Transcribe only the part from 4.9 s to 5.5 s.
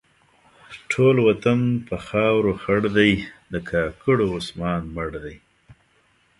مړ دی.